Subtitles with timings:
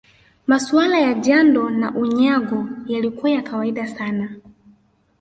[0.47, 4.35] Masuala ya jando na Unyago yalikuwa ya kawaida sana